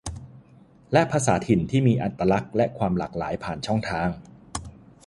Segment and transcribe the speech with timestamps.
[0.93, 4.09] และภาษาถิ่นที่มีอัตลักษณ์และความหลากหลายผ่านช่องทาง